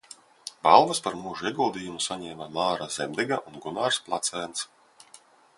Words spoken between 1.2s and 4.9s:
mūža ieguldījumu saņēma Māra Zemdega un Gunārs Placēns.